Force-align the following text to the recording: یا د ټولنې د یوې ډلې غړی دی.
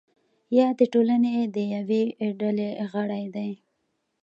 یا 0.57 0.67
د 0.79 0.81
ټولنې 0.93 1.35
د 1.55 1.57
یوې 1.75 2.03
ډلې 2.39 2.69
غړی 2.91 3.25
دی. 3.35 3.51